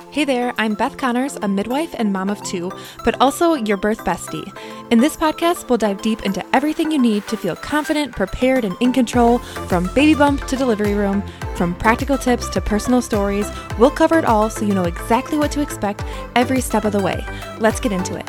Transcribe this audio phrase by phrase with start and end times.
[0.00, 2.72] Hey there, I'm Beth Connors, a midwife and mom of two,
[3.04, 4.46] but also your birth bestie.
[4.92, 8.76] In this podcast, we'll dive deep into everything you need to feel confident, prepared, and
[8.80, 11.22] in control from baby bump to delivery room,
[11.56, 13.50] from practical tips to personal stories.
[13.76, 16.04] We'll cover it all so you know exactly what to expect
[16.36, 17.22] every step of the way.
[17.58, 18.28] Let's get into it.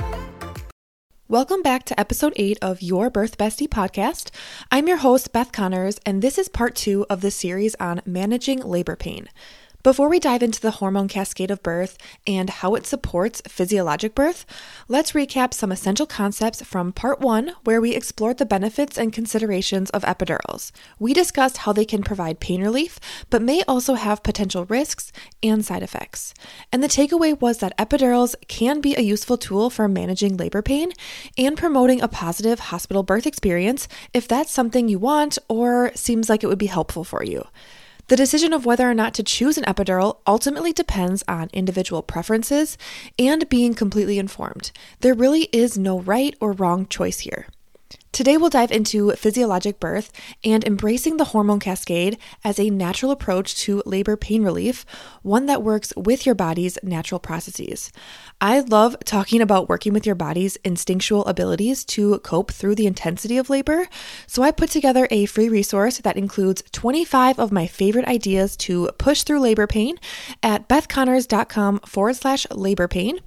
[1.28, 4.32] Welcome back to episode 8 of Your Birth Bestie podcast.
[4.72, 8.60] I'm your host, Beth Connors, and this is part 2 of the series on managing
[8.60, 9.30] labor pain.
[9.82, 11.98] Before we dive into the hormone cascade of birth
[12.28, 14.46] and how it supports physiologic birth,
[14.90, 19.90] let's recap some essential concepts from part one, where we explored the benefits and considerations
[19.92, 20.74] of epidurals.
[21.00, 25.64] We discussed how they can provide pain relief, but may also have potential risks and
[25.66, 26.34] side effects.
[26.74, 30.92] And the takeaway was that epidurals can be a useful tool for managing labor pain
[31.38, 36.44] and promoting a positive hospital birth experience if that's something you want or seems like
[36.44, 37.46] it would be helpful for you.
[38.10, 42.76] The decision of whether or not to choose an epidural ultimately depends on individual preferences
[43.20, 44.72] and being completely informed.
[45.02, 47.46] There really is no right or wrong choice here.
[48.12, 50.12] Today, we'll dive into physiologic birth
[50.44, 54.84] and embracing the hormone cascade as a natural approach to labor pain relief,
[55.22, 57.92] one that works with your body's natural processes.
[58.42, 63.38] I love talking about working with your body's instinctual abilities to cope through the intensity
[63.38, 63.88] of labor,
[64.26, 68.90] so I put together a free resource that includes 25 of my favorite ideas to
[68.98, 69.98] push through labor pain
[70.42, 73.20] at bethconnors.com forward slash labor pain.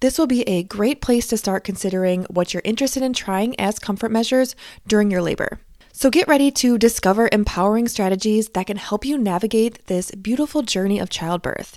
[0.00, 3.78] This will be a great place to start considering what you're interested in trying as
[3.78, 5.60] comfort measures during your labor.
[5.92, 10.98] So get ready to discover empowering strategies that can help you navigate this beautiful journey
[10.98, 11.76] of childbirth.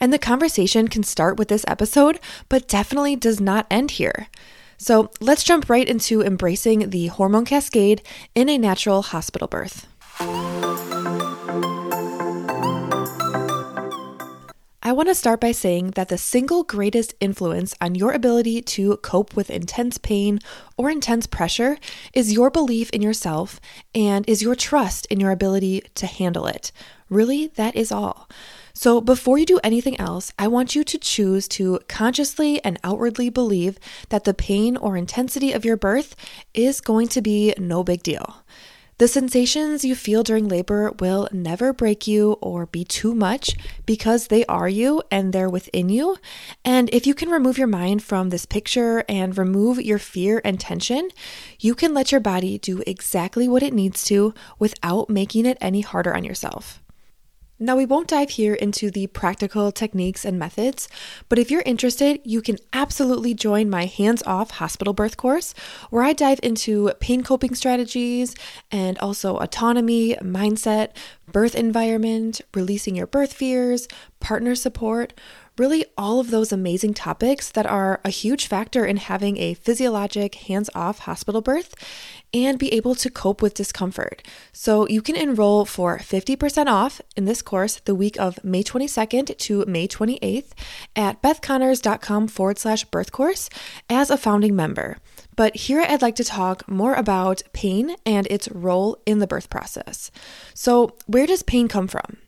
[0.00, 4.28] And the conversation can start with this episode, but definitely does not end here.
[4.78, 8.00] So let's jump right into embracing the hormone cascade
[8.34, 9.86] in a natural hospital birth.
[14.88, 18.96] I want to start by saying that the single greatest influence on your ability to
[18.96, 20.38] cope with intense pain
[20.78, 21.76] or intense pressure
[22.14, 23.60] is your belief in yourself
[23.94, 26.72] and is your trust in your ability to handle it.
[27.10, 28.30] Really, that is all.
[28.72, 33.28] So, before you do anything else, I want you to choose to consciously and outwardly
[33.28, 33.78] believe
[34.08, 36.16] that the pain or intensity of your birth
[36.54, 38.42] is going to be no big deal.
[38.98, 43.54] The sensations you feel during labor will never break you or be too much
[43.86, 46.16] because they are you and they're within you.
[46.64, 50.58] And if you can remove your mind from this picture and remove your fear and
[50.58, 51.10] tension,
[51.60, 55.80] you can let your body do exactly what it needs to without making it any
[55.80, 56.82] harder on yourself.
[57.60, 60.88] Now, we won't dive here into the practical techniques and methods,
[61.28, 65.54] but if you're interested, you can absolutely join my hands off hospital birth course,
[65.90, 68.36] where I dive into pain coping strategies
[68.70, 70.90] and also autonomy, mindset,
[71.32, 73.88] birth environment, releasing your birth fears,
[74.20, 75.12] partner support
[75.58, 80.34] really all of those amazing topics that are a huge factor in having a physiologic,
[80.36, 81.74] hands off hospital birth
[82.32, 84.22] and be able to cope with discomfort.
[84.52, 89.36] So you can enroll for 50% off in this course the week of May 22nd
[89.38, 90.52] to May 28th
[90.94, 93.48] at bethconnors.com forward slash birth course
[93.88, 94.98] as a founding member.
[95.36, 99.48] But here I'd like to talk more about pain and its role in the birth
[99.48, 100.10] process.
[100.52, 102.18] So, where does pain come from?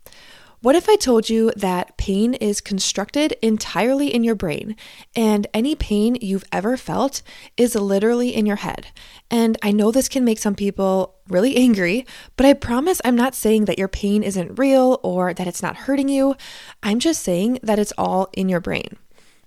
[0.63, 4.77] What if I told you that pain is constructed entirely in your brain
[5.17, 7.23] and any pain you've ever felt
[7.57, 8.89] is literally in your head?
[9.31, 12.05] And I know this can make some people really angry,
[12.37, 15.77] but I promise I'm not saying that your pain isn't real or that it's not
[15.77, 16.37] hurting you.
[16.83, 18.99] I'm just saying that it's all in your brain.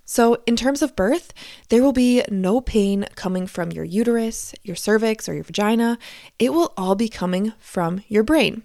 [0.06, 1.34] So, in terms of birth,
[1.70, 5.98] there will be no pain coming from your uterus, your cervix, or your vagina.
[6.40, 8.64] It will all be coming from your brain.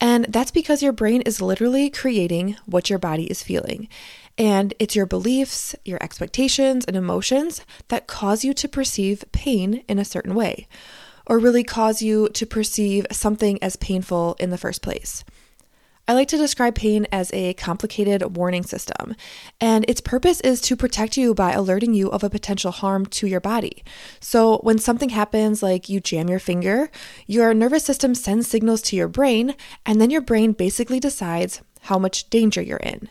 [0.00, 3.88] And that's because your brain is literally creating what your body is feeling.
[4.38, 9.98] And it's your beliefs, your expectations, and emotions that cause you to perceive pain in
[9.98, 10.66] a certain way,
[11.26, 15.22] or really cause you to perceive something as painful in the first place.
[16.10, 19.14] I like to describe pain as a complicated warning system,
[19.60, 23.28] and its purpose is to protect you by alerting you of a potential harm to
[23.28, 23.84] your body.
[24.18, 26.90] So, when something happens, like you jam your finger,
[27.28, 29.54] your nervous system sends signals to your brain,
[29.86, 33.08] and then your brain basically decides how much danger you're in.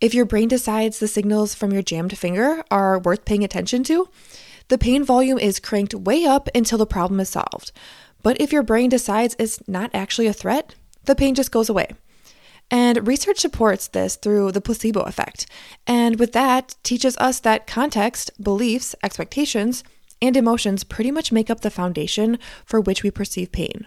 [0.00, 4.08] If your brain decides the signals from your jammed finger are worth paying attention to,
[4.68, 7.72] the pain volume is cranked way up until the problem is solved.
[8.22, 10.76] But if your brain decides it's not actually a threat,
[11.06, 11.96] the pain just goes away.
[12.70, 15.46] And research supports this through the placebo effect.
[15.86, 19.82] And with that, teaches us that context, beliefs, expectations,
[20.20, 23.86] and emotions pretty much make up the foundation for which we perceive pain.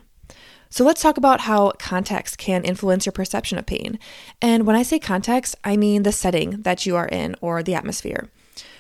[0.69, 3.99] So let's talk about how context can influence your perception of pain.
[4.41, 7.75] And when I say context, I mean the setting that you are in or the
[7.75, 8.29] atmosphere.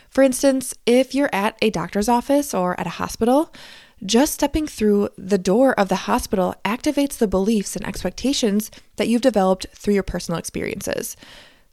[0.09, 3.53] For instance, if you're at a doctor's office or at a hospital,
[4.05, 9.21] just stepping through the door of the hospital activates the beliefs and expectations that you've
[9.21, 11.15] developed through your personal experiences.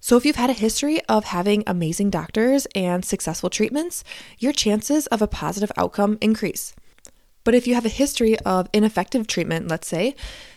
[0.00, 4.04] So, if you've had a history of having amazing doctors and successful treatments,
[4.38, 6.74] your chances of a positive outcome increase.
[7.42, 10.14] But if you have a history of ineffective treatment, let's say,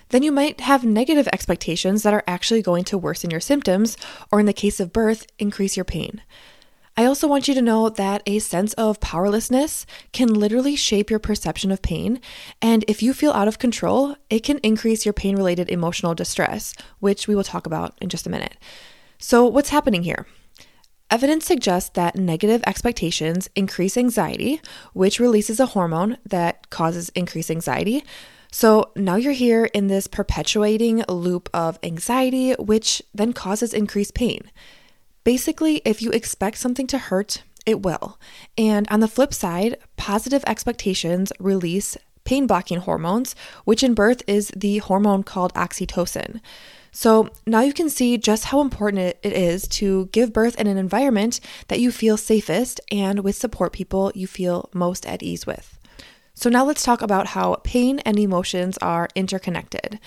[0.10, 3.98] then you might have negative expectations that are actually going to worsen your symptoms,
[4.32, 6.22] or in the case of birth, increase your pain.
[6.98, 11.20] I also want you to know that a sense of powerlessness can literally shape your
[11.20, 12.20] perception of pain.
[12.62, 16.74] And if you feel out of control, it can increase your pain related emotional distress,
[17.00, 18.58] which we will talk about in just a minute.
[19.20, 20.28] So, what's happening here?
[21.10, 24.62] Evidence suggests that negative expectations increase anxiety,
[24.94, 28.04] which releases a hormone that causes increased anxiety.
[28.52, 34.52] So now you're here in this perpetuating loop of anxiety, which then causes increased pain.
[35.24, 38.20] Basically, if you expect something to hurt, it will.
[38.58, 43.36] And on the flip side, positive expectations release pain blocking hormones,
[43.66, 46.40] which in birth is the hormone called oxytocin.
[46.92, 50.78] So now you can see just how important it is to give birth in an
[50.78, 51.40] environment
[51.70, 55.80] that you feel safest and with support people you feel most at ease with.
[56.34, 60.00] So now let's talk about how pain and emotions are interconnected.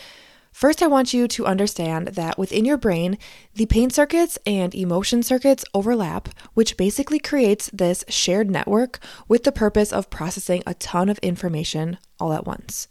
[0.55, 3.19] First, I want you to understand that within your brain,
[3.55, 9.51] the pain circuits and emotion circuits overlap, which basically creates this shared network with the
[9.51, 12.87] purpose of processing a ton of information all at once.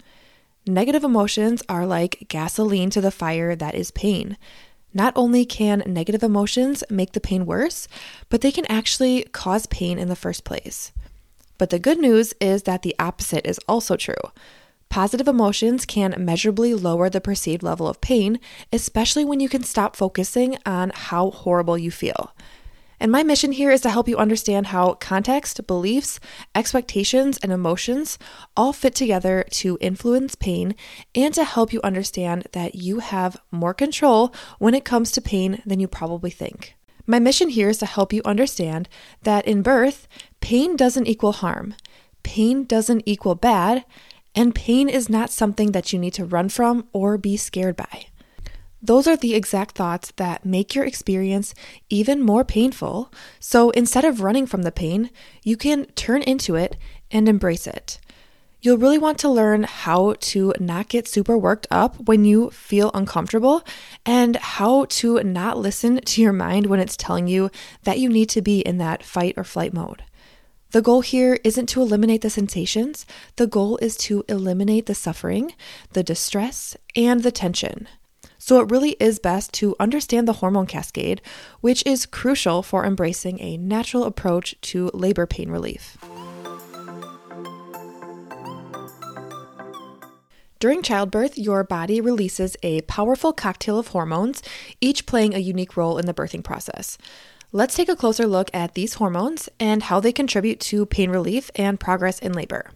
[0.68, 4.38] Negative emotions are like gasoline to the fire that is pain.
[4.94, 7.88] Not only can negative emotions make the pain worse,
[8.28, 10.92] but they can actually cause pain in the first place.
[11.58, 14.16] But the good news is that the opposite is also true.
[14.94, 18.40] Positive emotions can measurably lower the perceived level of pain,
[18.72, 22.36] especially when you can stop focusing on how horrible you feel.
[23.00, 26.20] And my mission here is to help you understand how context, beliefs,
[26.54, 28.20] expectations, and emotions
[28.56, 30.76] all fit together to influence pain
[31.16, 35.64] and to help you understand that you have more control when it comes to pain
[35.66, 36.76] than you probably think.
[37.08, 38.88] My mission here is to help you understand
[39.24, 40.08] that in birth,
[40.40, 41.74] pain doesn't equal harm,
[42.22, 43.86] pain doesn't equal bad,
[44.36, 48.08] and pain is not something that you need to run from or be scared by.
[48.82, 51.54] Those are the exact thoughts that make your experience
[51.90, 53.14] even more painful.
[53.40, 55.10] So instead of running from the pain,
[55.42, 56.76] you can turn into it
[57.10, 58.00] and embrace it.
[58.62, 62.92] You'll really want to learn how to not get super worked up when you feel
[62.94, 63.64] uncomfortable
[64.06, 67.52] and how to not listen to your mind when it's telling you
[67.84, 70.04] that you need to be in that fight or flight mode.
[70.74, 73.06] The goal here isn't to eliminate the sensations,
[73.36, 75.54] the goal is to eliminate the suffering,
[75.92, 77.88] the distress, and the tension.
[78.40, 81.22] So it really is best to understand the hormone cascade,
[81.62, 85.96] which is crucial for embracing a natural approach to labor pain relief.
[90.58, 94.42] During childbirth, your body releases a powerful cocktail of hormones,
[94.82, 96.98] each playing a unique role in the birthing process.
[97.56, 101.52] Let's take a closer look at these hormones and how they contribute to pain relief
[101.56, 102.72] and progress in labor.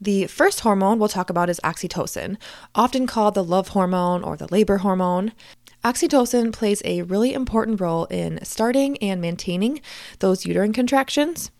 [0.00, 2.36] The first hormone we'll talk about is oxytocin,
[2.76, 5.32] often called the love hormone or the labor hormone.
[5.82, 9.80] Oxytocin plays a really important role in starting and maintaining
[10.20, 11.50] those uterine contractions.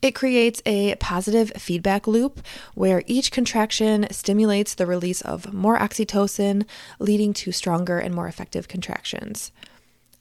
[0.00, 2.40] It creates a positive feedback loop
[2.72, 6.64] where each contraction stimulates the release of more oxytocin,
[6.98, 9.52] leading to stronger and more effective contractions.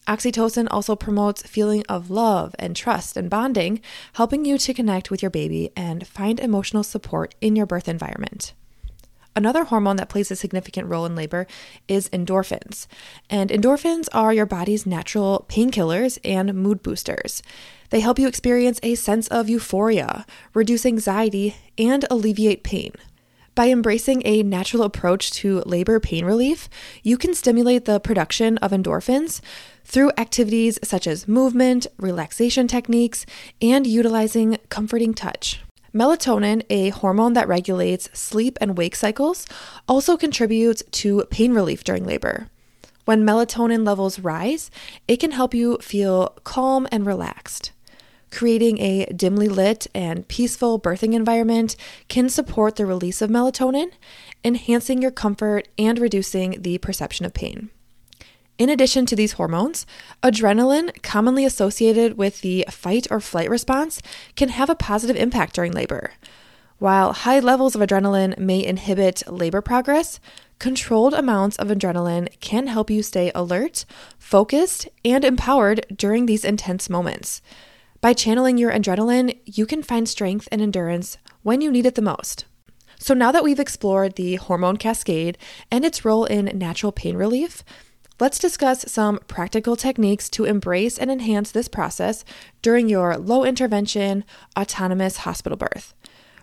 [0.08, 3.81] Oxytocin also promotes feeling of love and trust and bonding,
[4.13, 8.53] helping you to connect with your baby and find emotional support in your birth environment.
[9.34, 11.48] Another hormone that plays a significant role in labor
[11.88, 12.88] is endorphins.
[13.29, 17.41] And endorphins are your body's natural painkillers and mood boosters.
[17.91, 22.91] They help you experience a sense of euphoria, reduce anxiety, and alleviate pain.
[23.53, 26.70] By embracing a natural approach to labor pain relief,
[27.03, 29.41] you can stimulate the production of endorphins
[29.84, 33.25] through activities such as movement, relaxation techniques,
[33.62, 35.60] and utilizing comforting touch.
[35.93, 39.46] Melatonin, a hormone that regulates sleep and wake cycles,
[39.86, 42.48] also contributes to pain relief during labor.
[43.03, 44.72] When melatonin levels rise,
[45.10, 47.70] it can help you feel calm and relaxed.
[48.31, 51.75] Creating a dimly lit and peaceful birthing environment
[52.07, 53.91] can support the release of melatonin,
[54.43, 57.69] enhancing your comfort and reducing the perception of pain.
[58.57, 59.85] In addition to these hormones,
[60.23, 64.01] adrenaline, commonly associated with the fight or flight response,
[64.35, 66.11] can have a positive impact during labor.
[66.79, 70.19] While high levels of adrenaline may inhibit labor progress,
[70.57, 73.85] controlled amounts of adrenaline can help you stay alert,
[74.17, 77.41] focused, and empowered during these intense moments.
[78.01, 82.01] By channeling your adrenaline, you can find strength and endurance when you need it the
[82.01, 82.46] most.
[82.98, 85.38] So, now that we've explored the hormone cascade
[85.70, 87.63] and its role in natural pain relief,
[88.20, 92.25] let's discuss some practical techniques to embrace and enhance this process
[92.63, 94.24] during your low intervention,
[94.58, 95.93] autonomous hospital birth.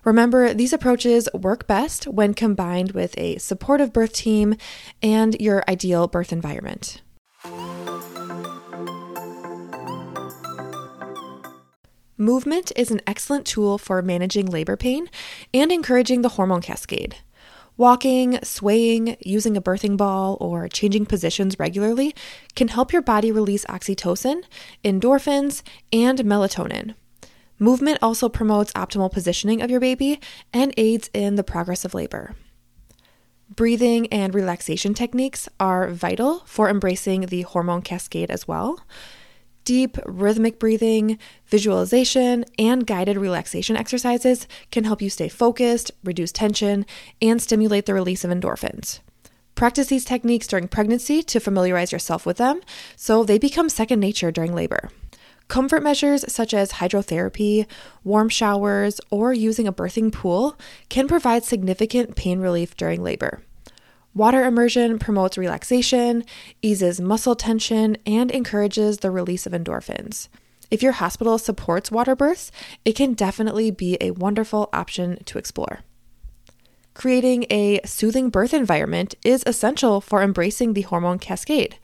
[0.05, 4.55] Remember, these approaches work best when combined with a supportive birth team
[5.03, 7.03] and your ideal birth environment.
[12.21, 15.09] Movement is an excellent tool for managing labor pain
[15.55, 17.15] and encouraging the hormone cascade.
[17.77, 22.17] Walking, swaying, using a birthing ball, or changing positions regularly
[22.57, 24.43] can help your body release oxytocin,
[24.85, 26.97] endorphins, and melatonin.
[27.61, 30.19] Movement also promotes optimal positioning of your baby
[30.53, 32.35] and aids in the progress of labor.
[33.49, 38.81] Breathing and relaxation techniques are vital for embracing the hormone cascade as well.
[39.69, 46.87] Deep, rhythmic breathing, visualization, and guided relaxation exercises can help you stay focused, reduce tension,
[47.21, 49.01] and stimulate the release of endorphins.
[49.55, 52.63] Practice these techniques during pregnancy to familiarize yourself with them
[52.97, 54.89] so they become second nature during labor.
[55.49, 57.67] Comfort measures such as hydrotherapy,
[58.03, 60.59] warm showers, or using a birthing pool
[60.89, 63.43] can provide significant pain relief during labor.
[64.15, 66.25] Water immersion promotes relaxation,
[66.63, 70.29] eases muscle tension, and encourages the release of endorphins.
[70.71, 72.51] If your hospital supports water births,
[72.85, 75.81] it can definitely be a wonderful option to explore.
[76.95, 81.79] Creating a soothing birth environment is essential for embracing the hormone cascade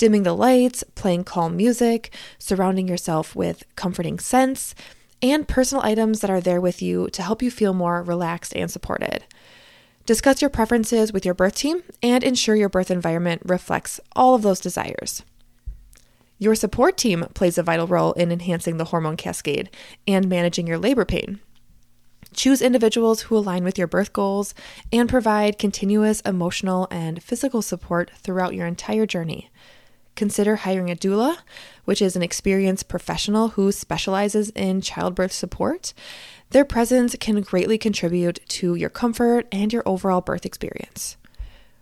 [0.00, 4.74] dimming the lights, playing calm music, surrounding yourself with comforting scents,
[5.20, 8.70] and personal items that are there with you to help you feel more relaxed and
[8.70, 9.22] supported.
[10.10, 14.42] Discuss your preferences with your birth team and ensure your birth environment reflects all of
[14.42, 15.22] those desires.
[16.36, 19.70] Your support team plays a vital role in enhancing the hormone cascade
[20.08, 21.38] and managing your labor pain.
[22.34, 24.52] Choose individuals who align with your birth goals
[24.92, 29.48] and provide continuous emotional and physical support throughout your entire journey
[30.20, 31.38] consider hiring a doula,
[31.86, 35.94] which is an experienced professional who specializes in childbirth support.
[36.50, 41.16] Their presence can greatly contribute to your comfort and your overall birth experience.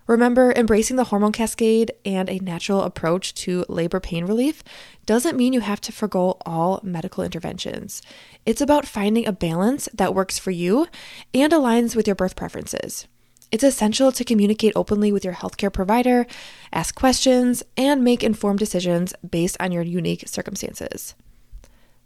[0.07, 4.63] Remember, embracing the hormone cascade and a natural approach to labor pain relief
[5.05, 8.03] doesn't mean you have to forego all medical interventions.
[8.47, 10.87] It's about finding a balance that works for you
[11.35, 13.09] and aligns with your birth preferences.
[13.51, 16.27] It's essential to communicate openly with your healthcare provider,
[16.71, 21.15] ask questions, and make informed decisions based on your unique circumstances.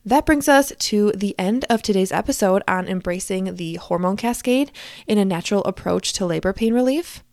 [0.05, 4.71] That brings us to the end of today's episode on embracing the hormone cascade
[5.07, 7.25] in a natural approach to labor pain relief.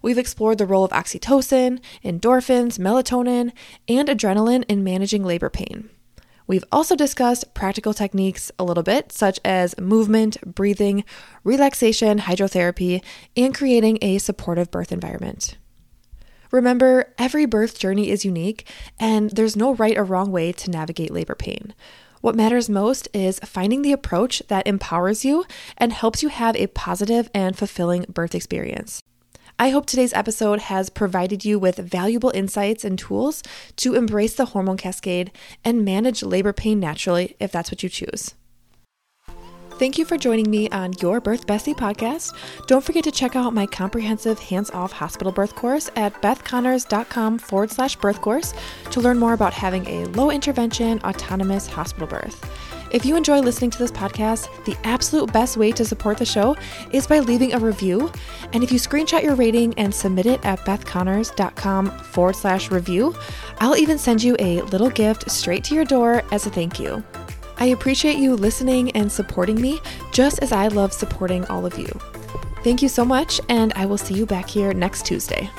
[0.00, 3.52] We've explored the role of oxytocin, endorphins, melatonin,
[3.88, 5.90] and adrenaline in managing labor pain.
[6.46, 11.04] We've also discussed practical techniques a little bit, such as movement, breathing,
[11.42, 13.02] relaxation, hydrotherapy,
[13.36, 15.56] and creating a supportive birth environment.
[16.52, 18.68] Remember, every birth journey is unique,
[19.00, 21.74] and there's no right or wrong way to navigate labor pain.
[22.20, 25.44] What matters most is finding the approach that empowers you
[25.76, 29.02] and helps you have a positive and fulfilling birth experience.
[29.58, 33.42] I hope today's episode has provided you with valuable insights and tools
[33.76, 35.32] to embrace the hormone cascade
[35.64, 38.34] and manage labor pain naturally if that's what you choose.
[39.78, 42.34] Thank you for joining me on Your Birth Bestie podcast.
[42.66, 47.70] Don't forget to check out my comprehensive hands off hospital birth course at bethconnors.com forward
[47.70, 48.52] slash birth course
[48.90, 52.65] to learn more about having a low intervention, autonomous hospital birth.
[52.96, 56.56] If you enjoy listening to this podcast, the absolute best way to support the show
[56.92, 58.10] is by leaving a review.
[58.54, 63.14] And if you screenshot your rating and submit it at bethconnors.com forward slash review,
[63.58, 67.04] I'll even send you a little gift straight to your door as a thank you.
[67.58, 69.78] I appreciate you listening and supporting me
[70.10, 71.88] just as I love supporting all of you.
[72.64, 75.50] Thank you so much, and I will see you back here next Tuesday.